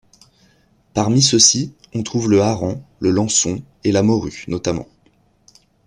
[0.95, 4.87] Parmi ceux-ci, on trouve le hareng, le lançon et la morue, notamment.